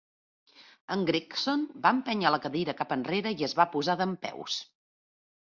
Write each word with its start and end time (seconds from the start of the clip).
En 0.95 1.03
Gregson 1.09 1.65
va 1.83 1.91
empènyer 1.97 2.31
la 2.37 2.41
cadira 2.47 2.75
cap 2.81 2.97
enrere 2.97 3.35
i 3.43 3.47
es 3.51 3.55
va 3.61 3.69
posar 3.77 3.99
dempeus. 4.03 4.59